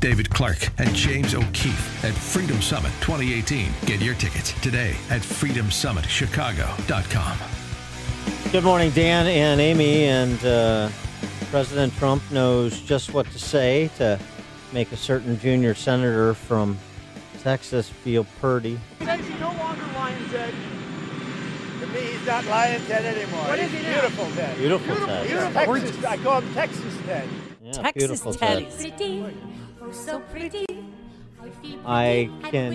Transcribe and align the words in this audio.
David 0.00 0.30
Clark, 0.30 0.70
and 0.78 0.94
James 0.94 1.34
O'Keefe 1.34 2.04
at 2.04 2.14
Freedom 2.14 2.62
Summit 2.62 2.90
2018. 3.00 3.70
Get 3.84 4.00
your 4.00 4.14
tickets 4.14 4.52
today 4.62 4.96
at 5.10 5.20
freedomsummitchicago.com. 5.20 7.38
Good 8.50 8.64
morning, 8.64 8.90
Dan 8.92 9.26
and 9.26 9.60
Amy. 9.60 10.04
And 10.04 10.42
uh, 10.44 10.88
President 11.50 11.92
Trump 11.98 12.22
knows 12.32 12.80
just 12.80 13.12
what 13.12 13.26
to 13.26 13.38
say 13.38 13.90
to 13.98 14.18
make 14.72 14.90
a 14.92 14.96
certain 14.96 15.38
junior 15.38 15.74
senator 15.74 16.32
from 16.34 16.78
Texas 17.42 17.88
feel 17.90 18.24
purdy. 18.40 18.80
He's 18.98 19.06
no 19.38 19.52
longer 19.58 19.84
Lyin' 19.94 20.28
Ted. 20.30 20.54
To 21.80 21.86
me, 21.88 22.00
he's 22.00 22.26
not 22.26 22.46
Lyin' 22.46 22.80
Ted 22.86 23.04
anymore. 23.04 23.42
What 23.44 23.58
is 23.58 23.70
he 23.70 23.82
now? 23.82 24.00
beautiful 24.00 24.24
Ted. 24.34 24.56
Beautiful, 24.56 24.86
Beautiful, 24.86 25.06
Ted. 25.06 25.26
beautiful. 25.26 25.74
Texas, 25.74 26.04
I 26.04 26.16
call 26.16 26.40
him 26.40 26.54
Texas 26.54 26.94
Ted. 27.06 27.28
Yeah, 27.72 27.82
Texas 27.82 27.92
beautiful 27.94 28.34
Ted. 28.34 28.68
Ted. 28.70 28.78
pretty, 28.78 29.24
oh 29.80 29.92
so 29.92 30.20
pretty. 30.20 30.66
I 31.40 31.48
feel 31.62 31.80
I 31.86 32.30
can- 32.50 32.72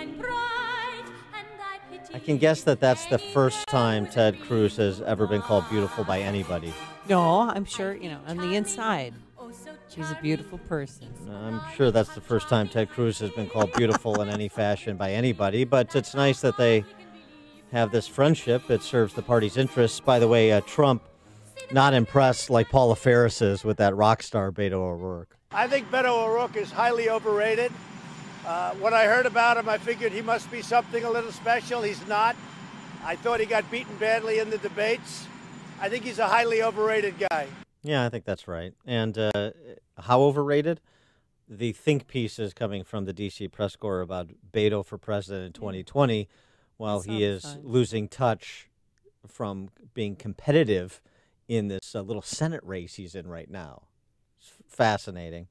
and 0.00 0.18
bright, 0.18 1.04
and 1.34 1.46
I 1.60 1.78
pity 1.90 2.14
I 2.14 2.18
can 2.18 2.38
guess 2.38 2.62
that 2.62 2.80
that's 2.80 3.04
the 3.06 3.18
first 3.18 3.66
time 3.68 4.06
Ted 4.06 4.40
Cruz 4.40 4.76
has 4.76 5.02
ever 5.02 5.26
been 5.26 5.42
called 5.42 5.68
beautiful 5.68 6.02
by 6.04 6.20
anybody. 6.20 6.72
No, 7.08 7.40
I'm 7.50 7.64
sure, 7.66 7.94
you 7.94 8.08
know, 8.08 8.20
on 8.26 8.38
the 8.38 8.54
inside, 8.54 9.14
Oh, 9.38 9.50
she's 9.88 10.10
a 10.10 10.18
beautiful 10.22 10.58
person. 10.58 11.08
I'm 11.30 11.60
sure 11.76 11.90
that's 11.90 12.14
the 12.14 12.20
first 12.20 12.48
time 12.48 12.68
Ted 12.68 12.88
Cruz 12.90 13.18
has 13.18 13.30
been 13.30 13.48
called 13.48 13.72
beautiful 13.74 14.20
in 14.22 14.28
any 14.30 14.48
fashion 14.48 14.96
by 14.96 15.12
anybody, 15.12 15.64
but 15.64 15.94
it's 15.94 16.14
nice 16.14 16.40
that 16.40 16.56
they 16.56 16.84
have 17.72 17.90
this 17.92 18.06
friendship. 18.08 18.70
It 18.70 18.82
serves 18.82 19.12
the 19.14 19.22
party's 19.22 19.56
interests. 19.58 20.00
By 20.00 20.18
the 20.18 20.28
way, 20.28 20.52
uh, 20.52 20.60
Trump 20.62 21.02
not 21.72 21.94
impressed 21.94 22.50
like 22.50 22.68
Paula 22.68 22.96
Ferris 22.96 23.42
is 23.42 23.64
with 23.64 23.76
that 23.78 23.94
rock 23.96 24.22
star 24.22 24.50
Beto 24.52 24.74
O'Rourke. 24.74 25.36
I 25.50 25.66
think 25.66 25.90
Beto 25.90 26.24
O'Rourke 26.26 26.56
is 26.56 26.70
highly 26.70 27.10
overrated. 27.10 27.72
Uh, 28.46 28.72
when 28.74 28.94
I 28.94 29.04
heard 29.04 29.26
about 29.26 29.56
him, 29.56 29.68
I 29.68 29.78
figured 29.78 30.12
he 30.12 30.22
must 30.22 30.50
be 30.50 30.62
something 30.62 31.04
a 31.04 31.10
little 31.10 31.32
special. 31.32 31.82
He's 31.82 32.06
not. 32.06 32.36
I 33.04 33.16
thought 33.16 33.40
he 33.40 33.46
got 33.46 33.70
beaten 33.70 33.96
badly 33.96 34.38
in 34.38 34.50
the 34.50 34.58
debates. 34.58 35.26
I 35.80 35.88
think 35.88 36.04
he's 36.04 36.18
a 36.18 36.28
highly 36.28 36.62
overrated 36.62 37.14
guy. 37.30 37.46
Yeah, 37.82 38.04
I 38.04 38.08
think 38.08 38.24
that's 38.24 38.48
right. 38.48 38.72
And 38.86 39.16
uh, 39.16 39.50
how 39.98 40.22
overrated? 40.22 40.80
The 41.48 41.72
think 41.72 42.06
piece 42.06 42.38
is 42.38 42.52
coming 42.52 42.84
from 42.84 43.04
the 43.04 43.14
DC 43.14 43.50
press 43.52 43.76
corps 43.76 44.00
about 44.00 44.30
Beto 44.52 44.84
for 44.84 44.98
president 44.98 45.46
in 45.46 45.52
2020, 45.52 46.28
while 46.76 47.00
he 47.00 47.22
is 47.22 47.42
sounds 47.42 47.54
fun. 47.54 47.62
losing 47.64 48.08
touch 48.08 48.68
from 49.26 49.70
being 49.94 50.16
competitive 50.16 51.00
in 51.48 51.68
this 51.68 51.94
uh, 51.94 52.02
little 52.02 52.22
Senate 52.22 52.62
race 52.62 52.94
he's 52.94 53.14
in 53.14 53.26
right 53.26 53.50
now. 53.50 53.84
It's 54.38 54.52
fascinating. 54.68 55.48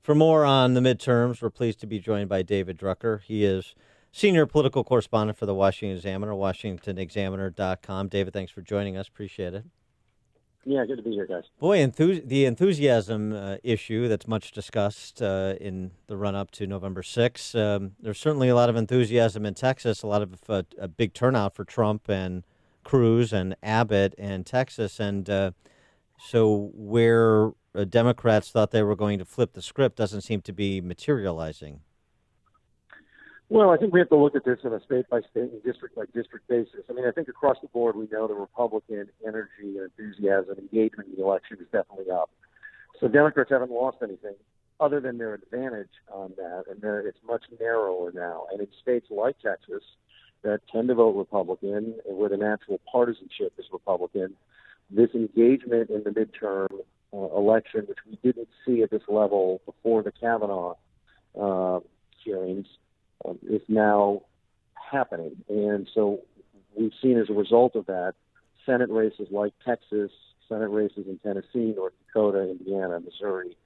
For 0.00 0.14
more 0.14 0.44
on 0.44 0.74
the 0.74 0.80
midterms, 0.80 1.42
we're 1.42 1.50
pleased 1.50 1.80
to 1.80 1.86
be 1.86 1.98
joined 1.98 2.28
by 2.28 2.42
David 2.42 2.78
Drucker. 2.78 3.20
He 3.20 3.44
is 3.44 3.74
senior 4.12 4.46
political 4.46 4.82
correspondent 4.82 5.38
for 5.38 5.46
the 5.46 5.54
Washington 5.54 5.96
Examiner, 5.96 6.32
WashingtonExaminer.com. 6.32 8.08
David, 8.08 8.32
thanks 8.32 8.50
for 8.50 8.62
joining 8.62 8.96
us. 8.96 9.08
Appreciate 9.08 9.54
it. 9.54 9.64
Yeah, 10.64 10.84
good 10.84 10.96
to 10.96 11.02
be 11.02 11.12
here, 11.12 11.26
guys. 11.26 11.44
Boy, 11.58 11.86
the 11.86 12.44
enthusiasm 12.44 13.32
uh, 13.32 13.56
issue 13.62 14.08
that's 14.08 14.28
much 14.28 14.52
discussed 14.52 15.22
uh, 15.22 15.54
in 15.58 15.90
the 16.06 16.18
run 16.18 16.34
up 16.34 16.50
to 16.52 16.66
November 16.66 17.02
6th. 17.02 17.58
Um, 17.58 17.92
there's 17.98 18.18
certainly 18.18 18.50
a 18.50 18.54
lot 18.54 18.68
of 18.68 18.76
enthusiasm 18.76 19.46
in 19.46 19.54
Texas, 19.54 20.02
a 20.02 20.06
lot 20.06 20.20
of 20.20 20.38
uh, 20.48 20.62
a 20.78 20.86
big 20.86 21.14
turnout 21.14 21.54
for 21.54 21.64
Trump 21.64 22.10
and 22.10 22.44
Cruz 22.84 23.32
and 23.32 23.56
Abbott 23.62 24.14
in 24.14 24.44
Texas. 24.44 25.00
And 25.00 25.28
uh, 25.28 25.50
so, 26.18 26.70
where 26.74 27.52
uh, 27.74 27.84
Democrats 27.84 28.50
thought 28.50 28.70
they 28.70 28.82
were 28.82 28.96
going 28.96 29.18
to 29.18 29.24
flip 29.24 29.52
the 29.52 29.62
script 29.62 29.96
doesn't 29.96 30.22
seem 30.22 30.42
to 30.42 30.52
be 30.52 30.80
materializing. 30.80 31.80
Well, 33.48 33.70
I 33.70 33.78
think 33.78 33.92
we 33.92 33.98
have 33.98 34.08
to 34.10 34.16
look 34.16 34.36
at 34.36 34.44
this 34.44 34.60
on 34.64 34.72
a 34.72 34.80
state 34.84 35.08
by 35.10 35.22
state 35.22 35.50
and 35.50 35.62
district 35.64 35.96
by 35.96 36.04
district 36.14 36.46
basis. 36.46 36.84
I 36.88 36.92
mean, 36.92 37.04
I 37.04 37.10
think 37.10 37.26
across 37.26 37.56
the 37.60 37.68
board, 37.68 37.96
we 37.96 38.06
know 38.12 38.28
the 38.28 38.34
Republican 38.34 39.08
energy 39.26 39.76
and 39.76 39.90
enthusiasm, 39.98 40.50
and 40.50 40.68
engagement 40.72 41.08
in 41.08 41.16
the 41.16 41.24
election 41.24 41.58
is 41.60 41.66
definitely 41.72 42.12
up. 42.12 42.30
So 43.00 43.08
Democrats 43.08 43.50
haven't 43.50 43.72
lost 43.72 43.98
anything 44.02 44.34
other 44.78 45.00
than 45.00 45.18
their 45.18 45.34
advantage 45.34 45.90
on 46.12 46.32
that, 46.36 46.64
and 46.70 46.82
it's 47.06 47.18
much 47.26 47.42
narrower 47.60 48.12
now. 48.14 48.46
And 48.52 48.60
in 48.60 48.68
states 48.80 49.06
like 49.10 49.36
Texas 49.40 49.82
that 50.42 50.60
tend 50.72 50.88
to 50.88 50.94
vote 50.94 51.16
Republican 51.16 51.94
and 52.06 52.16
where 52.16 52.28
the 52.28 52.36
natural 52.36 52.80
partisanship 52.90 53.52
is 53.58 53.66
Republican, 53.72 54.34
this 54.90 55.10
engagement 55.14 55.90
in 55.90 56.02
the 56.04 56.10
midterm 56.10 56.68
uh, 57.12 57.36
election, 57.36 57.84
which 57.86 57.98
we 58.08 58.18
didn't 58.22 58.48
see 58.64 58.82
at 58.82 58.90
this 58.90 59.02
level 59.08 59.60
before 59.66 60.02
the 60.02 60.12
Kavanaugh 60.12 60.74
uh, 61.40 61.80
hearings, 62.24 62.66
um, 63.24 63.38
is 63.48 63.62
now 63.68 64.22
happening. 64.74 65.36
And 65.48 65.88
so 65.94 66.20
we've 66.76 66.92
seen 67.02 67.18
as 67.18 67.28
a 67.28 67.34
result 67.34 67.76
of 67.76 67.86
that, 67.86 68.14
Senate 68.66 68.90
races 68.90 69.28
like 69.30 69.52
Texas, 69.64 70.10
Senate 70.48 70.68
races 70.68 71.06
in 71.06 71.18
Tennessee, 71.18 71.74
North 71.76 71.92
Dakota, 72.06 72.50
Indiana, 72.50 73.00
Missouri 73.00 73.56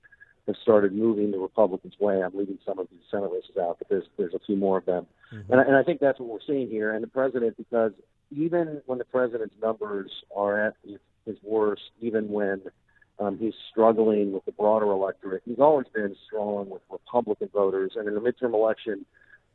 have 0.47 0.57
started 0.63 0.93
moving 0.93 1.31
the 1.31 1.39
Republicans' 1.39 1.95
way. 1.99 2.23
I'm 2.23 2.37
leaving 2.37 2.59
some 2.67 2.79
of 2.79 2.89
these 2.91 3.01
Senate 3.11 3.31
races 3.33 3.57
out, 3.61 3.79
but 3.79 3.89
there's 3.89 4.05
there's 4.19 4.35
a 4.35 4.39
few 4.39 4.57
more 4.57 4.79
of 4.79 4.85
them, 4.85 5.07
and, 5.49 5.61
I, 5.61 5.65
and 5.65 5.77
I 5.77 5.83
think 5.83 6.01
that's 6.01 6.19
what 6.19 6.29
we're 6.29 6.47
seeing 6.47 6.69
here. 6.69 6.93
And 6.93 7.03
the 7.03 7.09
president, 7.09 7.57
because 7.57 7.93
even 8.31 8.83
when 8.87 8.99
the 8.99 9.05
president's 9.05 9.55
numbers 9.63 10.11
are 10.35 10.67
at 10.69 10.75
his, 10.85 10.99
his 11.27 11.37
worst, 11.43 11.83
even 12.01 12.29
when 12.31 12.63
um, 13.19 13.39
he's 13.39 13.55
struggling 13.71 14.33
with 14.33 14.45
the 14.45 14.53
broader 14.53 14.87
electorate, 14.87 15.43
he's 15.45 15.61
always 15.61 15.87
been 15.95 16.17
strong 16.27 16.69
with 16.69 16.83
Republican 16.91 17.49
voters. 17.53 17.93
And 17.97 18.09
in 18.09 18.15
the 18.15 18.21
midterm 18.21 18.55
election, 18.55 19.05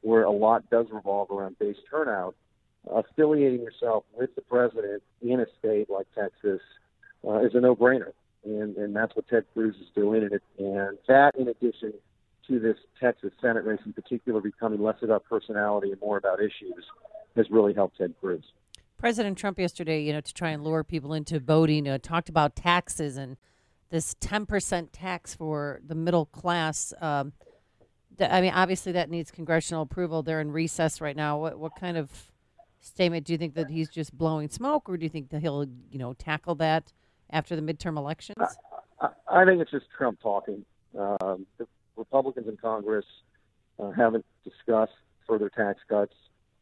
where 0.02 0.24
a 0.24 0.32
lot 0.32 0.70
does 0.70 0.88
revolve 0.92 1.30
around 1.30 1.60
base 1.60 1.76
turnout, 1.90 2.36
affiliating 2.90 3.62
yourself 3.62 4.06
with 4.14 4.34
the 4.36 4.42
president 4.42 5.04
in 5.22 5.40
a 5.40 5.46
state 5.60 5.90
like 5.90 6.08
Texas 6.16 6.62
uh, 7.28 7.40
is 7.40 7.54
a 7.54 7.60
no-brainer, 7.60 8.14
and 8.46 8.78
and 8.78 8.96
that's 8.96 9.14
what 9.16 9.28
Ted 9.28 9.44
Cruz 9.54 9.76
is 9.76 9.90
doing, 9.94 10.24
and 10.24 10.32
it, 10.32 10.44
and 10.58 10.98
that 11.08 11.36
in 11.36 11.50
addition 11.50 11.94
to 12.50 12.60
this 12.60 12.78
Texas 13.00 13.32
Senate 13.42 13.64
race 13.64 13.80
in 13.86 13.94
particular 13.94 14.42
becoming 14.42 14.82
less 14.82 14.98
about 15.02 15.24
personality 15.26 15.92
and 15.92 16.02
more 16.02 16.18
about 16.18 16.40
issues 16.40 16.84
has 17.36 17.50
really 17.50 17.74
helped 17.74 17.98
Ted 17.98 18.14
Cruz. 18.20 18.44
President 18.98 19.38
Trump 19.38 19.60
yesterday, 19.60 20.02
you 20.02 20.12
know, 20.12 20.20
to 20.20 20.34
try 20.34 20.50
and 20.50 20.64
lure 20.64 20.84
people 20.84 21.14
into 21.14 21.40
voting, 21.40 21.88
uh, 21.88 22.00
talked 22.02 22.28
about 22.28 22.56
taxes 22.56 23.16
and 23.16 23.38
this 23.92 24.16
10% 24.16 24.90
tax 24.92 25.34
for 25.34 25.80
the 25.88 25.96
middle 25.96 26.26
class. 26.26 26.94
Um, 27.00 27.32
I 28.20 28.42
mean, 28.42 28.52
obviously 28.54 28.92
that 28.94 29.10
needs 29.10 29.32
congressional 29.32 29.84
approval. 29.84 30.22
They're 30.24 30.42
in 30.42 30.52
recess 30.52 31.00
right 31.00 31.16
now. 31.16 31.38
What 31.38 31.58
what 31.58 31.72
kind 31.80 31.96
of 31.96 32.12
statement 32.82 33.26
do 33.26 33.34
you 33.34 33.38
think 33.38 33.56
that 33.56 33.70
he's 33.70 33.90
just 33.90 34.18
blowing 34.18 34.50
smoke, 34.50 34.90
or 34.90 34.98
do 34.98 35.04
you 35.04 35.10
think 35.10 35.30
that 35.30 35.42
he'll, 35.42 35.66
you 35.90 36.00
know, 36.00 36.14
tackle 36.14 36.56
that 36.56 36.92
after 37.30 37.56
the 37.56 37.62
midterm 37.62 37.98
elections? 37.98 38.38
I, 39.00 39.10
I 39.30 39.46
think 39.46 39.62
it's 39.62 39.72
just 39.72 39.86
Trump 39.98 40.20
talking. 40.22 40.66
Um, 40.98 41.46
the 41.58 41.68
Republicans 42.00 42.48
in 42.48 42.58
Congress 42.58 43.06
uh, 43.78 43.92
haven't 43.92 44.26
discussed 44.44 44.94
further 45.28 45.50
tax 45.50 45.80
cuts. 45.88 46.14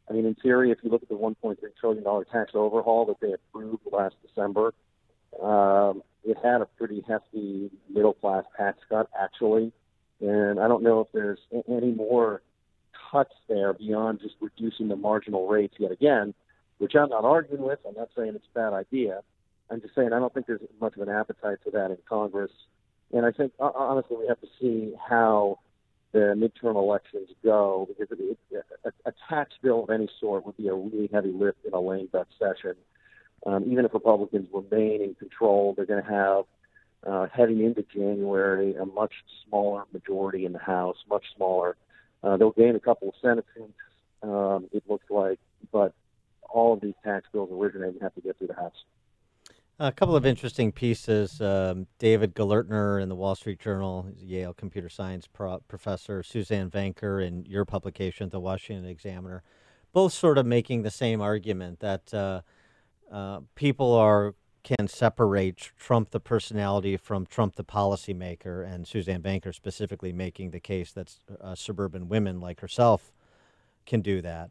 I 0.10 0.14
mean, 0.14 0.26
in 0.26 0.36
theory, 0.36 0.72
if 0.72 0.80
you 0.84 0.90
look 0.90 1.04
at 1.04 1.10
the 1.10 1.16
1.3 1.16 1.58
trillion 1.80 2.04
dollar 2.04 2.26
tax 2.26 2.52
overhaul 2.54 3.06
that 3.06 3.20
they 3.22 3.34
approved 3.34 3.84
last 3.92 4.16
December, 4.26 4.74
um, 5.42 6.02
it 6.24 6.38
had 6.44 6.62
a 6.62 6.66
pretty 6.66 7.04
hefty 7.08 7.70
middle 7.90 8.14
class 8.14 8.44
tax 8.58 8.80
cut 8.90 9.10
actually, 9.18 9.72
and 10.20 10.60
I 10.60 10.68
don't 10.68 10.84
know 10.84 11.02
if 11.02 11.08
there's 11.14 11.40
any 11.70 11.92
more 11.92 12.42
cuts 13.12 13.34
there 13.48 13.74
beyond 13.74 14.20
just 14.22 14.36
reducing 14.42 14.88
the 14.88 14.96
marginal 14.96 15.48
rates 15.48 15.76
yet 15.78 15.92
again, 15.92 16.34
which 16.80 16.96
I'm 16.96 17.10
not 17.10 17.24
arguing 17.24 17.64
with. 17.64 17.80
I'm 17.88 17.96
not 17.96 18.10
saying 18.16 18.34
it's 18.36 18.48
a 18.54 18.60
bad 18.60 18.74
idea. 18.74 19.22
I'm 19.70 19.82
just 19.82 19.96
saying 19.96 20.14
I 20.14 20.20
don't 20.20 20.34
think 20.34 20.48
there's 20.48 20.62
much 20.80 20.96
of 20.96 21.02
an 21.08 21.14
appetite 21.14 21.60
for 21.64 21.72
that 21.72 21.92
in 21.92 21.98
Congress. 22.08 22.52
And 23.14 23.26
I 23.26 23.32
think 23.32 23.54
honestly 23.60 24.18
we 24.18 24.28
have 24.28 24.42
to 24.42 24.48
see 24.60 24.94
how 25.10 25.60
the 26.12 26.36
midterm 26.38 26.76
elections 26.76 27.30
go 27.44 27.88
because 27.88 28.18
it, 28.18 28.38
it, 28.52 28.66
a, 28.84 29.10
a 29.10 29.14
tax 29.30 29.52
bill 29.62 29.84
of 29.84 29.90
any 29.90 30.10
sort 30.20 30.46
would 30.46 30.58
be 30.58 30.68
a 30.68 30.74
really 30.74 31.10
heavy 31.12 31.32
lift 31.32 31.60
in 31.66 31.74
a 31.74 31.80
lame 31.80 32.10
duck 32.12 32.28
session. 32.40 32.76
Um, 33.46 33.66
even 33.72 33.86
if 33.86 33.94
Republicans 33.94 34.48
remain 34.54 35.02
in 35.02 35.16
control, 35.16 35.74
they're 35.76 35.86
going 35.86 36.04
to 36.04 36.10
have 36.10 36.46
uh, 37.06 37.28
heading 37.34 37.64
into 37.64 37.84
January 37.84 38.76
a 38.76 38.86
much 38.86 39.14
smaller 39.48 39.84
majority 39.94 40.46
in 40.46 40.54
the 40.54 40.60
House, 40.60 40.98
much 41.10 41.24
smaller. 41.36 41.78
Uh, 42.24 42.36
they'll 42.38 42.52
gain 42.52 42.76
a 42.76 42.80
couple 42.80 43.10
of 43.10 43.14
Senate 43.22 43.46
seats, 43.56 43.72
um, 44.24 44.68
it 44.74 44.84
looks 44.90 45.06
like, 45.10 45.40
but 45.72 45.94
all 46.50 46.74
of 46.74 46.82
these 46.82 46.96
tax 47.04 47.28
bills 47.32 47.50
originating 47.52 48.00
have 48.02 48.16
to 48.16 48.22
get 48.22 48.38
through 48.38 48.48
the 48.48 48.56
House. 48.56 48.74
A 49.80 49.92
couple 49.92 50.16
of 50.16 50.26
interesting 50.26 50.72
pieces. 50.72 51.40
Um, 51.40 51.86
David 52.00 52.34
Gelernter 52.34 53.00
in 53.00 53.10
the 53.10 53.16
Wall 53.16 53.36
Street 53.36 53.60
Journal, 53.60 54.08
he's 54.10 54.24
a 54.24 54.26
Yale 54.26 54.54
computer 54.56 54.90
science 54.90 55.28
pro- 55.28 55.60
professor, 55.68 56.24
Suzanne 56.24 56.72
Venker 56.72 57.24
in 57.24 57.46
your 57.46 57.64
publication, 57.64 58.30
the 58.30 58.40
Washington 58.40 58.90
Examiner, 58.90 59.44
both 59.94 60.14
sort 60.14 60.40
of 60.40 60.48
making 60.48 60.82
the 60.82 60.90
same 60.90 61.22
argument 61.22 61.80
that 61.82 62.12
uh, 62.12 62.42
uh, 63.12 63.42
people 63.54 63.94
are 63.94 64.34
can 64.64 64.88
separate 64.88 65.72
Trump 65.78 66.10
the 66.10 66.20
personality 66.20 66.98
from 66.98 67.28
Trump 67.28 67.56
the 67.56 67.64
policymaker, 67.64 68.68
and 68.68 68.88
Suzanne 68.88 69.22
Venker 69.22 69.54
specifically 69.54 70.12
making 70.12 70.50
the 70.50 70.60
case 70.60 70.92
that 70.92 71.14
uh, 71.40 71.54
suburban 71.54 72.10
women 72.10 72.42
like 72.42 72.62
herself 72.62 73.14
can 73.86 74.02
do 74.02 74.22
that. 74.24 74.50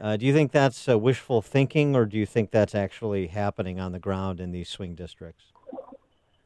Uh, 0.00 0.16
do 0.16 0.26
you 0.26 0.32
think 0.32 0.52
that's 0.52 0.88
uh, 0.88 0.98
wishful 0.98 1.42
thinking, 1.42 1.94
or 1.94 2.06
do 2.06 2.18
you 2.18 2.26
think 2.26 2.50
that's 2.50 2.74
actually 2.74 3.28
happening 3.28 3.78
on 3.78 3.92
the 3.92 3.98
ground 3.98 4.40
in 4.40 4.50
these 4.50 4.68
swing 4.68 4.94
districts? 4.94 5.44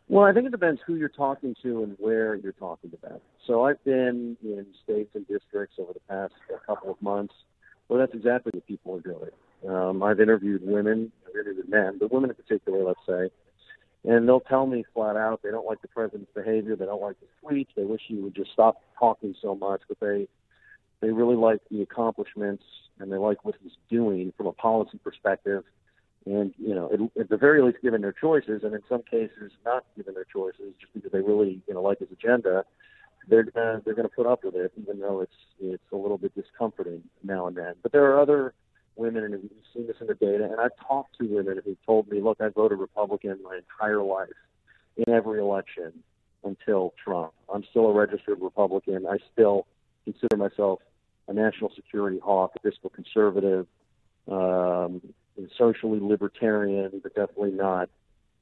Well, 0.09 0.25
I 0.25 0.33
think 0.33 0.47
it 0.47 0.53
depends 0.53 0.81
who 0.87 0.95
you're 0.95 1.09
talking 1.09 1.57
to 1.63 1.83
and 1.83 1.97
where 1.99 2.37
you're 2.37 2.53
talking 2.53 2.93
about. 3.03 3.21
So 3.47 3.65
I've 3.65 3.83
been 3.85 4.37
in 4.43 4.67
states 4.85 5.11
and 5.15 5.27
districts 5.27 5.77
over 5.79 5.93
the 5.93 6.01
past 6.09 6.35
couple 6.67 6.91
of 6.91 7.01
months 7.03 7.35
where 7.89 8.01
that's 8.01 8.15
exactly 8.15 8.53
what 8.55 8.67
people 8.67 8.97
are 8.97 9.01
doing. 9.01 9.31
Um, 9.69 10.03
I've 10.03 10.21
interviewed 10.21 10.63
women, 10.65 11.11
I've 11.27 11.35
interviewed 11.35 11.69
men, 11.69 11.99
but 11.99 12.13
women 12.13 12.31
in 12.31 12.37
particular, 12.37 12.85
let's 12.85 13.01
say, 13.07 13.31
and 14.05 14.29
they'll 14.29 14.41
tell 14.41 14.67
me 14.67 14.85
flat 14.95 15.17
out 15.17 15.41
they 15.43 15.51
don't 15.51 15.67
like 15.67 15.83
the 15.83 15.89
president's 15.89 16.31
behavior, 16.35 16.77
they 16.77 16.85
don't 16.85 17.03
like 17.03 17.17
his 17.21 17.29
tweets, 17.43 17.69
they 17.77 17.85
wish 17.85 18.03
he 18.07 18.17
would 18.17 18.35
just 18.35 18.53
stop 18.53 18.81
talking 18.99 19.35
so 19.43 19.55
much, 19.55 19.81
but 19.89 19.99
they 20.01 20.29
they 21.01 21.11
really 21.11 21.37
like 21.37 21.61
the 21.71 21.83
accomplishments 21.83 22.65
and 22.99 23.13
they 23.13 23.17
like 23.17 23.45
what 23.45 23.55
he's 23.63 23.73
doing 23.91 24.33
from 24.37 24.47
a 24.47 24.53
policy 24.53 24.99
perspective. 24.99 25.65
And 26.25 26.55
you 26.59 26.75
know, 26.75 26.89
it, 26.91 27.21
at 27.21 27.29
the 27.29 27.37
very 27.37 27.63
least, 27.63 27.79
given 27.83 28.01
their 28.01 28.13
choices, 28.13 28.63
and 28.65 28.75
in 28.75 28.83
some 28.89 29.03
cases, 29.03 29.53
not 29.65 29.85
given 29.97 30.15
their 30.15 30.25
choices, 30.25 30.75
just 30.81 30.93
because 30.93 31.13
they 31.13 31.21
really 31.21 31.63
you 31.69 31.75
know 31.75 31.83
like 31.83 32.01
his 32.01 32.09
agenda, 32.11 32.65
they're 33.29 33.45
gonna 33.45 33.81
they're 33.85 33.95
gonna 33.95 34.09
put 34.09 34.27
up 34.27 34.43
with 34.43 34.57
it, 34.57 34.73
even 34.81 34.99
though 34.99 35.21
it's 35.21 35.33
it's 35.61 35.85
a 35.93 35.97
little 35.97 36.19
bit 36.19 36.35
discomforting 36.35 37.03
now 37.23 37.47
and 37.47 37.57
then. 37.57 37.75
But 37.81 37.93
there 37.93 38.05
are 38.11 38.21
other 38.21 38.55
women, 38.97 39.25
and 39.25 39.35
we've 39.35 39.51
seen 39.73 39.87
this 39.87 39.97
in 40.01 40.09
the 40.09 40.15
data, 40.15 40.45
and 40.45 40.61
I've 40.61 40.77
talked 40.87 41.17
to 41.21 41.27
women 41.27 41.61
who 41.65 41.77
told 41.87 42.09
me, 42.09 42.21
look, 42.21 42.41
I 42.41 42.49
voted 42.49 42.79
Republican 42.79 43.39
my 43.45 43.59
entire 43.59 44.03
life 44.03 44.29
in 44.97 45.13
every 45.13 45.39
election 45.39 45.93
until 46.43 46.95
Trump. 47.03 47.33
I'm 47.53 47.65
still 47.71 47.87
a 47.87 47.93
registered 47.93 48.41
Republican. 48.41 49.07
I 49.07 49.19
still 49.33 49.67
consider 50.07 50.37
myself 50.37 50.81
a 51.29 51.33
national 51.33 51.71
security 51.75 52.19
hawk, 52.19 52.53
a 52.57 52.61
fiscal 52.61 52.91
conservative, 52.91 53.67
um, 54.31 55.03
socially 55.59 55.99
libertarian, 56.01 57.01
but 57.03 57.15
definitely 57.15 57.51
not, 57.51 57.89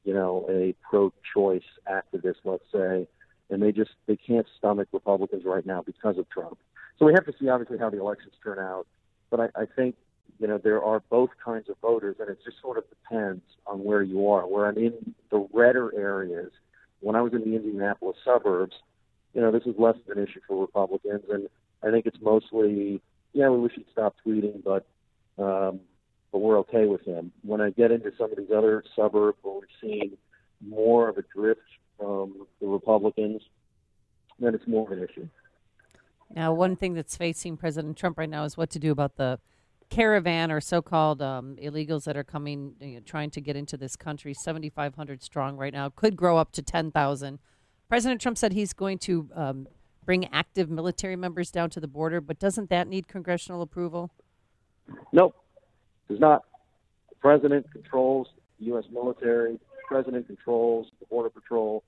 you 0.05 0.14
know, 0.14 0.46
a 0.49 0.75
pro-choice 0.88 1.62
activist, 1.90 2.37
let's 2.44 2.64
say. 2.72 3.08
And 3.50 3.62
they 3.62 3.72
just 3.72 3.90
they 4.06 4.16
can't 4.16 4.46
stomach 4.58 4.88
Republicans 4.93 5.44
right 5.44 5.64
now 5.64 5.82
because 5.82 6.19
of 6.19 6.28
Trump. 6.31 6.58
So 6.99 7.06
we 7.06 7.12
have 7.12 7.26
to 7.26 7.34
see 7.38 7.49
obviously 7.49 7.78
how 7.78 7.90
the 7.90 8.00
elections 8.00 8.32
turn 8.43 8.58
out. 8.58 8.87
But 9.31 9.40
I, 9.40 9.62
I 9.62 9.67
think 9.67 9.96
you 10.38 10.46
know 10.46 10.58
there 10.58 10.82
are 10.82 11.02
both 11.10 11.31
kinds 11.44 11.69
of 11.69 11.76
voters, 11.82 12.17
and 12.20 12.31
it 12.31 12.38
just 12.44 12.60
sort 12.62 12.78
of 12.78 12.84
depends 12.88 13.43
on 13.67 13.84
where 13.84 14.02
you 14.02 14.28
are. 14.28 14.46
Where 14.46 14.67
I'm 14.67 14.78
in 14.78 15.14
the 15.31 15.46
redder 15.52 15.94
areas, 15.94 16.52
when 17.00 17.17
I 17.17 17.20
was 17.20 17.32
in 17.32 17.40
the 17.40 17.55
Indianapolis 17.56 18.17
suburbs, 18.25 18.75
you 19.34 19.40
know, 19.40 19.50
this 19.50 19.64
is 19.66 19.75
less 19.78 19.96
of 20.08 20.16
an 20.16 20.22
issue 20.22 20.40
for 20.46 20.60
Republicans, 20.60 21.22
and 21.31 21.48
I 21.82 21.90
think 21.90 22.06
it's 22.06 22.20
mostly, 22.22 23.02
yeah, 23.32 23.48
we 23.48 23.69
he'd 23.75 23.86
stop 23.92 24.14
tweeting, 24.25 24.62
but 24.64 24.86
um, 25.42 25.81
but 26.32 26.38
we're 26.38 26.58
okay 26.60 26.86
with 26.86 27.02
him. 27.02 27.32
When 27.42 27.60
I 27.60 27.70
get 27.70 27.90
into 27.90 28.12
some 28.16 28.31
of 28.31 28.38
these 28.38 28.50
other 28.56 28.82
suburbs 28.96 29.38
where 29.42 29.54
we've 29.54 29.81
seen 29.81 30.16
more 30.66 31.08
of 31.08 31.19
a 31.19 31.25
drift 31.34 31.60
from 31.98 32.46
the 32.60 32.66
Republicans, 32.66 33.42
then 34.38 34.54
it's 34.54 34.66
more 34.66 34.90
of 34.90 34.96
an 34.96 35.04
issue. 35.04 35.28
Now, 36.34 36.52
one 36.52 36.75
thing 36.76 36.94
that's 36.94 37.16
facing 37.16 37.56
President 37.56 37.96
Trump 37.96 38.19
right 38.19 38.31
now 38.31 38.44
is 38.44 38.56
what 38.56 38.70
to 38.70 38.78
do 38.78 38.90
about 38.90 39.16
the 39.16 39.38
caravan 39.90 40.50
or 40.50 40.60
so-called 40.60 41.20
um, 41.22 41.56
illegals 41.62 42.04
that 42.04 42.16
are 42.16 42.25
coming, 42.25 42.75
you 42.81 42.94
know, 42.94 43.00
trying 43.00 43.31
to 43.31 43.40
get 43.40 43.54
into 43.54 43.76
this 43.76 43.94
country. 43.94 44.34
Seventy-five 44.34 44.94
hundred 44.94 45.22
strong 45.22 45.56
right 45.56 45.72
now, 45.72 45.90
could 45.90 46.16
grow 46.16 46.38
up 46.38 46.50
to 46.52 46.62
ten 46.62 46.90
thousand. 46.90 47.38
President 47.88 48.20
Trump 48.20 48.38
said 48.38 48.52
he's 48.52 48.72
going 48.72 48.98
to 48.98 49.28
um, 49.34 49.69
bring 50.04 50.26
active 50.32 50.70
military 50.70 51.16
members 51.16 51.50
down 51.50 51.70
to 51.70 51.81
the 51.81 51.88
border, 51.88 52.20
but 52.20 52.38
doesn't 52.38 52.70
that 52.70 52.88
need 52.88 53.08
congressional 53.08 53.62
approval? 53.62 54.10
Nope, 55.12 55.34
does 56.08 56.20
not. 56.20 56.44
The 57.10 57.16
president 57.16 57.70
controls 57.72 58.28
the 58.58 58.66
U.S. 58.66 58.84
military. 58.92 59.52
The 59.52 59.58
president 59.88 60.26
controls 60.26 60.88
the 61.00 61.06
border 61.06 61.31
patrol. 61.31 61.84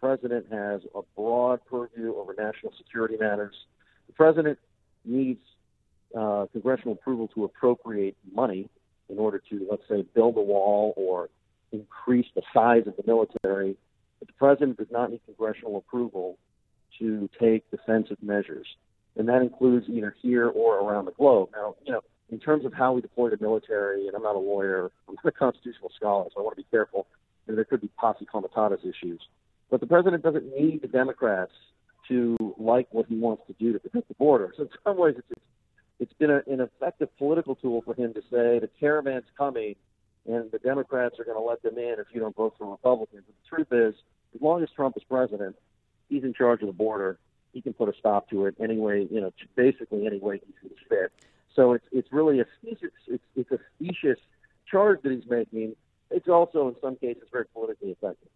The 0.00 0.06
president 0.06 0.46
has 0.52 0.82
a 0.94 1.00
broad 1.16 1.60
purview 1.66 2.14
over 2.16 2.34
national 2.38 2.72
security 2.78 3.16
matters. 3.18 3.54
The 4.06 4.12
president 4.12 4.58
needs 5.04 5.40
uh, 6.16 6.46
congressional 6.52 6.94
approval 6.94 7.28
to 7.28 7.44
appropriate 7.44 8.16
money 8.32 8.68
in 9.08 9.18
order 9.18 9.42
to, 9.50 9.66
let's 9.70 9.82
say, 9.88 10.04
build 10.14 10.36
a 10.36 10.40
wall 10.40 10.94
or 10.96 11.28
increase 11.72 12.26
the 12.34 12.42
size 12.54 12.86
of 12.86 12.96
the 12.96 13.02
military. 13.06 13.76
The 14.28 14.32
president 14.34 14.78
does 14.78 14.86
not 14.90 15.10
need 15.10 15.20
congressional 15.26 15.76
approval 15.76 16.38
to 16.98 17.28
take 17.40 17.70
defensive 17.70 18.18
measures, 18.22 18.66
and 19.16 19.28
that 19.28 19.42
includes 19.42 19.86
either 19.88 20.14
here 20.22 20.48
or 20.48 20.78
around 20.78 21.06
the 21.06 21.12
globe. 21.12 21.50
Now, 21.52 21.74
you 21.84 21.92
know, 21.92 22.00
in 22.30 22.38
terms 22.38 22.64
of 22.64 22.72
how 22.72 22.92
we 22.92 23.00
deploy 23.00 23.30
the 23.30 23.38
military, 23.40 24.06
and 24.06 24.14
I'm 24.14 24.22
not 24.22 24.36
a 24.36 24.38
lawyer, 24.38 24.90
I'm 25.08 25.16
not 25.16 25.26
a 25.26 25.32
constitutional 25.32 25.90
scholar, 25.96 26.28
so 26.32 26.40
I 26.40 26.44
want 26.44 26.56
to 26.56 26.62
be 26.62 26.68
careful. 26.70 27.06
And 27.46 27.56
there 27.56 27.64
could 27.64 27.80
be 27.80 27.88
posse 27.96 28.26
comitatus 28.26 28.80
issues, 28.82 29.20
but 29.70 29.80
the 29.80 29.86
president 29.86 30.22
doesn't 30.22 30.46
need 30.54 30.82
the 30.82 30.88
Democrats 30.88 31.52
to 32.08 32.36
like 32.58 32.88
what 32.90 33.06
he 33.06 33.16
wants 33.16 33.42
to 33.46 33.54
do 33.54 33.72
to 33.72 33.78
protect 33.78 34.08
the 34.08 34.14
border. 34.14 34.52
So 34.56 34.64
in 34.64 34.68
some 34.84 34.98
ways, 34.98 35.14
it's 35.16 35.40
it's 36.00 36.12
been 36.14 36.30
a, 36.30 36.42
an 36.46 36.60
effective 36.60 37.08
political 37.18 37.56
tool 37.56 37.82
for 37.82 37.94
him 37.94 38.14
to 38.14 38.20
say 38.30 38.58
the 38.60 38.68
caravan's 38.78 39.26
coming, 39.36 39.74
and 40.26 40.50
the 40.50 40.58
Democrats 40.58 41.18
are 41.18 41.24
going 41.24 41.36
to 41.36 41.42
let 41.42 41.62
them 41.62 41.76
in 41.76 41.96
if 41.98 42.06
you 42.12 42.20
don't 42.20 42.36
vote 42.36 42.54
for 42.58 42.70
Republicans. 42.70 43.24
But 43.26 43.34
the 43.42 43.56
truth 43.56 43.94
is, 43.94 44.00
as 44.34 44.40
long 44.40 44.62
as 44.62 44.68
Trump 44.74 44.96
is 44.96 45.04
president, 45.04 45.56
he's 46.08 46.24
in 46.24 46.34
charge 46.34 46.62
of 46.62 46.66
the 46.66 46.72
border. 46.72 47.18
He 47.52 47.60
can 47.60 47.72
put 47.72 47.88
a 47.88 47.98
stop 47.98 48.28
to 48.30 48.46
it 48.46 48.54
any 48.60 48.76
way, 48.76 49.08
you 49.10 49.20
know, 49.20 49.32
basically 49.56 50.06
any 50.06 50.18
way 50.18 50.40
he 50.44 50.68
sees 50.68 50.78
fit. 50.88 51.12
So 51.54 51.72
it's 51.72 51.84
it's 51.90 52.12
really 52.12 52.40
a 52.40 52.46
specious, 52.60 52.92
it's 53.06 53.24
it's 53.34 53.50
a 53.50 53.58
specious 53.76 54.18
charge 54.70 55.00
that 55.02 55.12
he's 55.12 55.28
making. 55.28 55.74
It's 56.10 56.28
also 56.28 56.68
in 56.68 56.76
some 56.80 56.96
cases 56.96 57.24
very 57.32 57.46
politically 57.46 57.90
effective. 57.90 58.28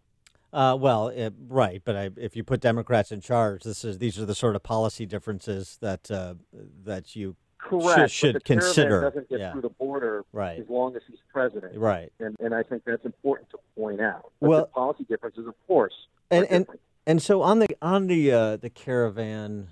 Uh, 0.51 0.77
well, 0.79 1.07
it, 1.07 1.33
right, 1.47 1.81
but 1.83 1.95
I, 1.95 2.09
if 2.15 2.35
you 2.35 2.43
put 2.43 2.61
Democrats 2.61 3.11
in 3.11 3.21
charge, 3.21 3.63
this 3.63 3.83
is 3.83 3.97
these 3.97 4.19
are 4.19 4.25
the 4.25 4.35
sort 4.35 4.55
of 4.55 4.61
policy 4.61 5.05
differences 5.05 5.77
that 5.81 6.11
uh, 6.11 6.35
that 6.83 7.15
you 7.15 7.35
Correct. 7.63 8.11
should, 8.11 8.33
should 8.33 8.43
consider. 8.45 9.01
Doesn't 9.01 9.29
get 9.29 9.39
yeah. 9.39 9.51
through 9.51 9.61
the 9.61 9.69
border 9.69 10.23
Right. 10.33 10.59
as 10.59 10.69
long 10.69 10.95
as 10.95 11.01
he's 11.07 11.17
president. 11.31 11.77
Right. 11.77 12.11
And 12.19 12.35
and 12.39 12.53
I 12.53 12.63
think 12.63 12.83
that's 12.85 13.05
important 13.05 13.49
to 13.51 13.57
point 13.77 14.01
out. 14.01 14.31
But 14.41 14.49
Well- 14.49 14.59
the 14.61 14.65
policy 14.67 15.03
differences, 15.05 15.47
of 15.47 15.55
course, 15.67 15.93
And- 16.31 16.47
and- 16.49 16.67
And 17.05 17.21
so 17.21 17.41
on 17.41 17.59
the 17.59 17.67
on 17.81 18.07
the 18.07 18.31
uh, 18.31 18.57
the 18.57 18.69
caravan 18.69 19.69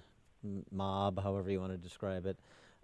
mob, 0.71 1.21
however 1.23 1.49
you 1.49 1.59
want 1.61 1.71
to 1.71 1.77
describe 1.77 2.25
it, 2.25 2.37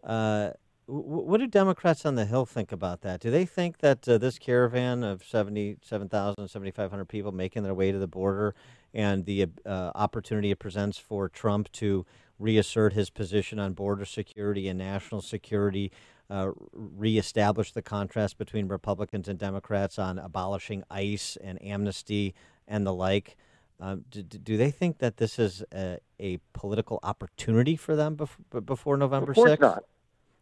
uh, 0.03 0.51
w- 0.87 1.03
what 1.05 1.39
do 1.39 1.47
Democrats 1.47 2.05
on 2.05 2.15
the 2.15 2.25
Hill 2.25 2.45
think 2.45 2.71
about 2.71 3.01
that? 3.01 3.19
Do 3.19 3.29
they 3.29 3.45
think 3.45 3.79
that 3.79 4.07
uh, 4.07 4.17
this 4.17 4.39
caravan 4.39 5.03
of 5.03 5.23
77,000, 5.25 6.47
7,500 6.47 7.05
people 7.05 7.31
making 7.31 7.63
their 7.63 7.73
way 7.73 7.91
to 7.91 7.97
the 7.99 8.07
border 8.07 8.55
and 8.93 9.25
the 9.25 9.47
uh, 9.65 9.91
opportunity 9.95 10.51
it 10.51 10.59
presents 10.59 10.97
for 10.97 11.27
Trump 11.27 11.69
to 11.73 12.05
reassert 12.39 12.93
his 12.93 13.09
position 13.09 13.59
on 13.59 13.73
border 13.73 14.05
security 14.05 14.67
and 14.67 14.77
national 14.77 15.21
security, 15.21 15.91
uh, 16.29 16.51
reestablish 16.73 17.71
the 17.71 17.81
contrast 17.81 18.37
between 18.37 18.67
Republicans 18.67 19.27
and 19.27 19.39
Democrats 19.39 19.97
on 19.97 20.19
abolishing 20.19 20.83
ICE 20.91 21.37
and 21.43 21.61
amnesty 21.63 22.35
and 22.67 22.85
the 22.85 22.93
like? 22.93 23.35
Um, 23.79 24.05
do, 24.09 24.23
do 24.23 24.57
they 24.57 24.71
think 24.71 24.97
that 24.99 25.17
this 25.17 25.37
is 25.37 25.63
a, 25.73 25.99
a 26.19 26.39
political 26.53 26.99
opportunity 27.03 27.75
for 27.75 27.95
them 27.95 28.17
bef- 28.17 28.65
before 28.65 28.97
November 28.97 29.31
Of 29.31 29.35
course 29.35 29.51
6th? 29.51 29.59
not. 29.59 29.83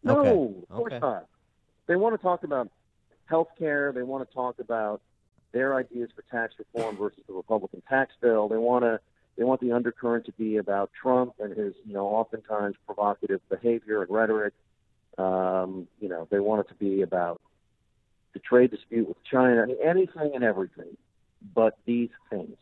No, 0.04 0.20
Okay. 0.20 0.30
of 0.70 0.78
course 0.78 0.94
Okay. 0.94 1.00
not. 1.00 1.26
They 1.88 1.96
want 1.96 2.16
to 2.16 2.22
talk 2.22 2.44
about 2.44 2.70
health 3.26 3.50
care. 3.58 3.92
They 3.92 4.04
want 4.04 4.28
to 4.28 4.34
talk 4.34 4.60
about 4.60 5.02
their 5.52 5.76
ideas 5.76 6.10
for 6.16 6.24
tax 6.32 6.54
reform 6.58 6.98
versus 6.98 7.24
the 7.28 7.34
Republican 7.34 7.82
tax 7.88 8.14
bill. 8.22 8.48
They 8.48 8.58
want 8.58 8.84
to 8.84 9.00
they 9.38 9.44
want 9.44 9.62
the 9.62 9.72
undercurrent 9.72 10.26
to 10.26 10.32
be 10.34 10.58
about 10.58 10.92
Trump 11.00 11.34
and 11.40 11.56
his 11.56 11.74
you 11.86 11.94
know 11.94 12.06
oftentimes 12.08 12.76
provocative 12.86 13.42
behavior 13.50 14.02
and 14.02 14.12
rhetoric. 14.12 14.54
Um, 15.18 15.88
you 16.00 16.10
know 16.10 16.28
they 16.30 16.40
want 16.40 16.62
it 16.66 16.70
to 16.70 16.76
be 16.76 17.02
about 17.02 17.42
the 18.34 18.40
trade 18.40 18.72
dispute 18.72 19.08
with 19.08 19.18
China. 19.24 19.62
I 19.62 19.66
mean 19.66 19.78
anything 19.84 20.32
and 20.36 20.44
everything, 20.44 20.98
but 21.54 21.78
these 21.86 22.10
things. 22.30 22.58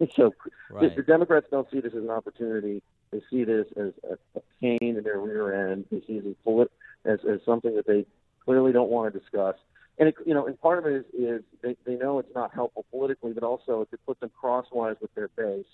so 0.16 0.32
the, 0.70 0.74
Right. 0.74 0.96
the 0.96 1.02
Democrats 1.02 1.46
don't 1.50 1.70
see 1.70 1.80
this 1.80 1.92
as 1.94 2.02
an 2.02 2.10
opportunity. 2.10 2.82
They 3.10 3.20
see 3.30 3.44
this 3.44 3.66
as 3.76 3.92
a, 4.08 4.14
a 4.38 4.42
pain 4.60 4.78
in 4.96 5.02
their 5.02 5.18
rear 5.18 5.70
end. 5.70 5.84
They 5.90 6.00
see 6.06 6.14
it 6.14 6.26
as, 6.26 6.34
polit- 6.44 6.72
as, 7.04 7.18
as 7.30 7.40
something 7.44 7.74
that 7.76 7.86
they 7.86 8.06
clearly 8.44 8.72
don't 8.72 8.88
want 8.88 9.12
to 9.12 9.18
discuss. 9.20 9.56
And 9.98 10.08
it, 10.08 10.14
you 10.24 10.32
know, 10.32 10.46
and 10.46 10.58
part 10.58 10.78
of 10.78 10.86
it 10.86 10.94
is, 10.94 11.04
is 11.14 11.42
they, 11.60 11.76
they 11.84 11.96
know 11.96 12.18
it's 12.18 12.34
not 12.34 12.54
helpful 12.54 12.86
politically, 12.90 13.34
but 13.34 13.42
also 13.42 13.82
it 13.82 13.90
could 13.90 14.04
put 14.06 14.20
them 14.20 14.30
crosswise 14.38 14.96
with 15.02 15.14
their 15.14 15.28
base, 15.36 15.66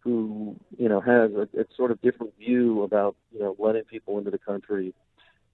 who 0.00 0.56
you 0.78 0.88
know 0.88 1.00
has 1.00 1.30
a, 1.32 1.48
a 1.60 1.64
sort 1.76 1.90
of 1.90 2.00
different 2.00 2.36
view 2.38 2.82
about 2.82 3.16
you 3.32 3.40
know 3.40 3.54
letting 3.58 3.84
people 3.84 4.18
into 4.18 4.30
the 4.30 4.38
country 4.38 4.94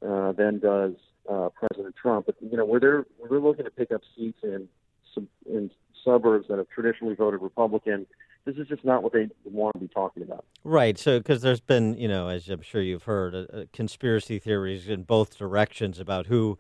uh, 0.07 0.33
than 0.33 0.59
does 0.59 0.95
uh, 1.29 1.49
President 1.55 1.95
Trump. 2.01 2.27
But 2.27 2.37
you 2.41 2.57
know, 2.57 2.65
where 2.65 2.81
they're 2.81 3.07
they're 3.29 3.41
looking 3.41 3.65
to 3.65 3.71
pick 3.71 3.91
up 3.91 4.03
seats 4.17 4.39
in 4.43 4.69
some 5.15 5.29
in 5.49 5.71
suburbs 6.05 6.49
that 6.49 6.59
have 6.59 6.69
traditionally 6.69 7.15
voted 7.15 7.43
Republican, 7.43 8.07
this 8.45 8.57
is 8.57 8.69
just 8.69 8.85
not 8.85 9.03
what 9.03 9.13
they 9.13 9.29
want 9.45 9.75
to 9.75 9.81
be 9.81 9.89
talking 9.89 10.23
about. 10.23 10.45
Right. 10.65 10.97
So, 10.97 11.19
because 11.19 11.43
there's 11.43 11.61
been, 11.61 11.95
you 11.95 12.09
know, 12.09 12.29
as 12.29 12.49
I'm 12.49 12.63
sure 12.63 12.81
you've 12.81 13.03
heard, 13.03 13.35
uh, 13.35 13.65
conspiracy 13.73 14.39
theories 14.39 14.89
in 14.89 15.03
both 15.03 15.37
directions 15.37 15.99
about 15.99 16.27
who 16.27 16.59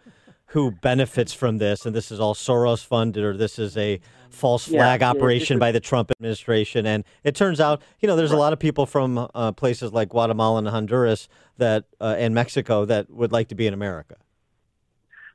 who 0.50 0.70
benefits 0.70 1.32
from 1.32 1.58
this, 1.58 1.84
and 1.86 1.94
this 1.94 2.10
is 2.10 2.20
all 2.20 2.34
Soros 2.34 2.84
funded, 2.84 3.24
or 3.24 3.36
this 3.36 3.58
is 3.58 3.76
a 3.76 4.00
false 4.30 4.66
flag 4.66 5.00
yeah, 5.00 5.10
operation 5.10 5.56
it's- 5.56 5.60
by 5.60 5.72
the 5.72 5.80
Trump 5.80 6.10
administration. 6.10 6.86
And 6.86 7.04
it 7.24 7.34
turns 7.34 7.60
out, 7.60 7.82
you 8.00 8.06
know, 8.06 8.16
there's 8.16 8.32
a 8.32 8.36
lot 8.36 8.52
of 8.52 8.58
people 8.58 8.86
from 8.86 9.28
uh, 9.34 9.52
places 9.52 9.92
like 9.92 10.10
Guatemala 10.10 10.58
and 10.58 10.68
Honduras 10.68 11.28
that 11.58 11.84
uh, 12.00 12.14
and 12.18 12.34
Mexico 12.34 12.84
that 12.84 13.10
would 13.10 13.32
like 13.32 13.48
to 13.48 13.54
be 13.54 13.66
in 13.66 13.74
America. 13.74 14.16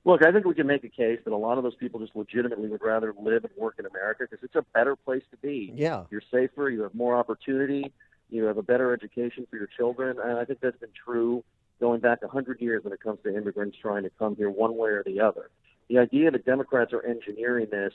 Look, 0.03 0.25
I 0.25 0.31
think 0.31 0.45
we 0.45 0.55
can 0.55 0.65
make 0.65 0.83
a 0.83 0.89
case 0.89 1.19
that 1.25 1.33
a 1.33 1.37
lot 1.37 1.57
of 1.57 1.63
those 1.63 1.75
people 1.75 1.99
just 1.99 2.15
legitimately 2.15 2.69
would 2.69 2.81
rather 2.81 3.13
live 3.21 3.43
and 3.43 3.53
work 3.55 3.75
in 3.77 3.85
America 3.85 4.25
because 4.29 4.43
it's 4.43 4.55
a 4.55 4.65
better 4.73 4.95
place 4.95 5.21
to 5.29 5.37
be. 5.37 5.71
Yeah. 5.75 6.05
You're 6.09 6.23
safer, 6.31 6.69
you 6.69 6.81
have 6.81 6.95
more 6.95 7.15
opportunity, 7.15 7.93
you 8.29 8.45
have 8.45 8.57
a 8.57 8.63
better 8.63 8.93
education 8.93 9.45
for 9.47 9.57
your 9.57 9.67
children, 9.67 10.17
and 10.23 10.39
I 10.39 10.45
think 10.45 10.59
that's 10.59 10.77
been 10.77 10.89
true 11.05 11.43
going 11.81 11.99
back 11.99 12.19
a 12.21 12.27
100 12.27 12.61
years 12.61 12.83
when 12.83 12.93
it 12.93 13.01
comes 13.01 13.19
to 13.23 13.35
immigrants 13.35 13.75
trying 13.81 14.03
to 14.03 14.11
come 14.17 14.35
here 14.37 14.49
one 14.49 14.77
way 14.77 14.91
or 14.91 15.03
the 15.03 15.19
other. 15.19 15.49
The 15.89 15.97
idea 15.97 16.31
that 16.31 16.45
Democrats 16.45 16.93
are 16.93 17.03
engineering 17.03 17.67
this 17.69 17.91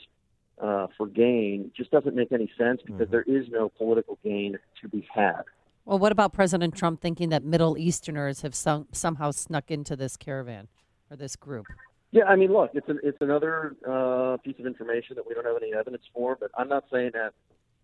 uh, 0.61 0.87
for 0.97 1.07
gain 1.07 1.71
just 1.75 1.89
doesn't 1.89 2.15
make 2.15 2.31
any 2.31 2.51
sense 2.57 2.81
because 2.85 3.09
there 3.09 3.23
is 3.23 3.47
no 3.49 3.69
political 3.69 4.19
gain 4.23 4.59
to 4.81 4.89
be 4.89 5.07
had. 5.11 5.41
Well, 5.85 5.97
what 5.97 6.11
about 6.11 6.33
President 6.33 6.75
Trump 6.75 7.01
thinking 7.01 7.29
that 7.29 7.43
Middle 7.43 7.77
Easterners 7.77 8.41
have 8.41 8.53
some, 8.53 8.87
somehow 8.91 9.31
snuck 9.31 9.71
into 9.71 9.95
this 9.95 10.17
caravan 10.17 10.67
or 11.09 11.15
this 11.15 11.35
group? 11.35 11.65
Yeah, 12.11 12.25
I 12.25 12.35
mean, 12.35 12.51
look, 12.51 12.71
it's 12.73 12.89
an, 12.89 12.99
it's 13.03 13.17
another 13.21 13.75
uh, 13.87 14.37
piece 14.43 14.59
of 14.59 14.65
information 14.65 15.15
that 15.15 15.27
we 15.27 15.33
don't 15.33 15.45
have 15.45 15.57
any 15.61 15.73
evidence 15.73 16.03
for, 16.13 16.35
but 16.39 16.51
I'm 16.57 16.67
not 16.67 16.85
saying 16.91 17.11
that 17.13 17.33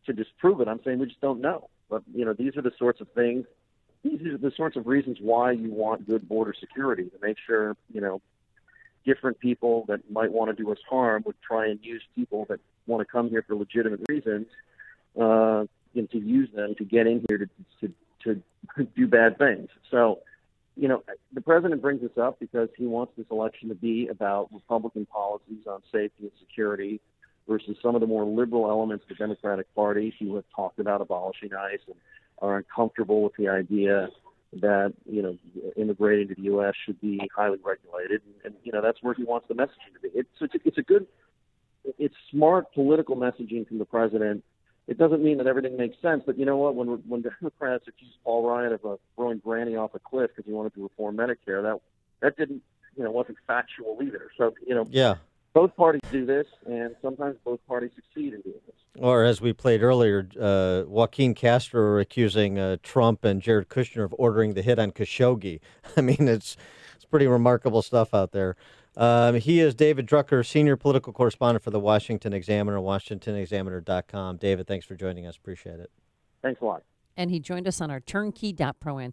to 0.05 0.13
disprove 0.13 0.59
it. 0.59 0.67
I'm 0.67 0.81
saying 0.83 0.99
we 0.99 1.05
just 1.05 1.21
don't 1.21 1.41
know. 1.41 1.69
But 1.89 2.03
you 2.13 2.25
know, 2.25 2.33
these 2.33 2.57
are 2.57 2.61
the 2.61 2.71
sorts 2.77 3.01
of 3.01 3.07
things. 3.15 3.45
These 4.03 4.21
are 4.27 4.37
the 4.37 4.51
sorts 4.55 4.75
of 4.75 4.85
reasons 4.85 5.17
why 5.21 5.51
you 5.51 5.71
want 5.71 6.07
good 6.07 6.27
border 6.27 6.53
security 6.59 7.03
to 7.05 7.17
make 7.21 7.37
sure 7.45 7.75
you 7.91 8.01
know 8.01 8.21
different 9.05 9.39
people 9.39 9.85
that 9.87 9.99
might 10.11 10.31
want 10.31 10.55
to 10.55 10.63
do 10.63 10.71
us 10.71 10.77
harm 10.89 11.23
would 11.25 11.35
try 11.41 11.67
and 11.67 11.79
use 11.83 12.01
people 12.15 12.45
that 12.49 12.59
want 12.87 13.05
to 13.05 13.11
come 13.11 13.29
here 13.29 13.43
for 13.47 13.55
legitimate 13.55 14.01
reasons, 14.07 14.47
uh, 15.19 15.65
and 15.95 16.09
to 16.11 16.17
use 16.17 16.49
them 16.53 16.75
to 16.75 16.85
get 16.85 17.07
in 17.07 17.23
here 17.29 17.37
to 17.37 17.47
to 17.81 18.41
to 18.75 18.87
do 18.95 19.07
bad 19.07 19.37
things. 19.37 19.69
So 19.89 20.19
you 20.75 20.87
know, 20.87 21.03
the 21.33 21.41
president 21.41 21.81
brings 21.81 22.01
this 22.01 22.17
up 22.17 22.39
because 22.39 22.69
he 22.77 22.85
wants 22.85 23.13
this 23.15 23.27
election 23.29 23.69
to 23.69 23.75
be 23.75 24.07
about 24.07 24.49
Republican 24.51 25.05
policies 25.05 25.67
on 25.67 25.81
safety 25.91 26.23
and 26.23 26.31
security 26.39 26.99
versus 27.47 27.77
some 27.81 27.93
of 27.95 28.01
the 28.01 28.07
more 28.07 28.25
liberal 28.25 28.69
elements 28.69 29.03
of 29.03 29.09
the 29.09 29.15
Democratic 29.15 29.73
Party 29.75 30.15
who 30.19 30.35
have 30.35 30.45
talked 30.55 30.79
about 30.79 31.01
abolishing 31.01 31.53
ICE 31.53 31.79
and 31.87 31.95
are 32.43 32.57
uncomfortable 32.57 33.23
with 33.23 33.33
the 33.37 33.47
idea 33.47 34.09
that, 34.61 34.93
you 35.09 35.21
know, 35.21 35.37
immigrating 35.75 36.27
to 36.27 36.35
the 36.35 36.43
U.S. 36.43 36.73
should 36.85 37.01
be 37.01 37.19
highly 37.35 37.57
regulated. 37.63 38.21
And, 38.25 38.35
and 38.45 38.55
you 38.63 38.71
know, 38.71 38.81
that's 38.81 39.01
where 39.01 39.15
he 39.15 39.23
wants 39.23 39.47
the 39.47 39.55
messaging 39.55 39.93
to 39.95 39.99
be. 40.01 40.09
It's, 40.13 40.29
it's, 40.39 40.53
it's 40.63 40.77
a 40.77 40.83
good, 40.83 41.07
it's 41.97 42.15
smart 42.29 42.71
political 42.73 43.15
messaging 43.15 43.67
from 43.67 43.79
the 43.79 43.85
president 43.85 44.43
it 44.87 44.97
doesn't 44.97 45.23
mean 45.23 45.37
that 45.37 45.47
everything 45.47 45.77
makes 45.77 45.95
sense, 46.01 46.23
but 46.25 46.37
you 46.37 46.45
know 46.45 46.57
what? 46.57 46.75
When 46.75 46.87
when 47.07 47.21
Democrats 47.21 47.85
accused 47.87 48.17
Paul 48.23 48.47
Ryan 48.47 48.73
of 48.73 48.85
uh, 48.85 48.95
throwing 49.15 49.37
Granny 49.37 49.75
off 49.75 49.95
a 49.95 49.99
cliff 49.99 50.31
because 50.35 50.45
he 50.45 50.51
wanted 50.51 50.73
to 50.75 50.83
reform 50.83 51.15
Medicare, 51.15 51.63
that 51.63 51.79
that 52.21 52.37
didn't 52.37 52.61
you 52.97 53.03
know 53.03 53.11
wasn't 53.11 53.37
factual 53.47 53.97
either. 54.03 54.29
So 54.37 54.53
you 54.65 54.75
know, 54.75 54.87
Yeah. 54.89 55.15
Both 55.53 55.75
parties 55.75 56.01
do 56.11 56.25
this, 56.25 56.47
and 56.65 56.95
sometimes 57.01 57.37
both 57.43 57.59
parties 57.67 57.91
succeed 57.95 58.33
in 58.33 58.41
doing 58.41 58.59
this. 58.65 58.75
Or 58.99 59.23
as 59.23 59.41
we 59.41 59.53
played 59.53 59.81
earlier, 59.81 60.27
uh, 60.39 60.83
Joaquin 60.87 61.33
Castro 61.33 61.99
accusing 61.99 62.59
uh, 62.59 62.77
Trump 62.83 63.23
and 63.23 63.41
Jared 63.41 63.69
Kushner 63.69 64.03
of 64.03 64.13
ordering 64.17 64.53
the 64.53 64.61
hit 64.61 64.79
on 64.79 64.91
Khashoggi. 64.91 65.59
I 65.97 66.01
mean, 66.01 66.27
it's 66.27 66.57
it's 66.95 67.05
pretty 67.05 67.27
remarkable 67.27 67.81
stuff 67.81 68.13
out 68.13 68.31
there. 68.31 68.55
Um, 68.95 69.35
he 69.35 69.59
is 69.59 69.73
David 69.73 70.07
Drucker, 70.07 70.45
senior 70.45 70.75
political 70.75 71.13
correspondent 71.13 71.63
for 71.63 71.71
the 71.71 71.79
Washington 71.79 72.33
Examiner, 72.33 72.77
WashingtonExaminer.com. 72.77 74.37
David, 74.37 74.67
thanks 74.67 74.85
for 74.85 74.95
joining 74.95 75.25
us. 75.25 75.35
Appreciate 75.35 75.79
it. 75.79 75.89
Thanks 76.43 76.61
a 76.61 76.65
lot. 76.65 76.83
And 77.17 77.31
he 77.31 77.39
joined 77.39 77.67
us 77.67 77.81
on 77.81 77.89
our 77.89 77.99
turnkey.pro 77.99 78.99
answer. 78.99 79.11